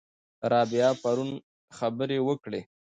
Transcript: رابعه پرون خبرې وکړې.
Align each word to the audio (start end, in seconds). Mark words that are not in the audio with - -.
رابعه 0.51 0.91
پرون 1.01 1.29
خبرې 1.77 2.19
وکړې. 2.27 2.61